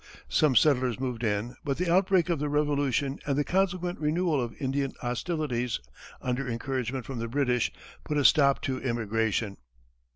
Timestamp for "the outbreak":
1.77-2.29